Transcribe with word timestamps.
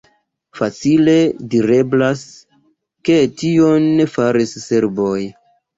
Facile 0.59 1.15
direblas, 1.55 2.25
ke 3.09 3.21
tion 3.45 3.89
faris 4.19 4.61
serboj. 4.69 5.17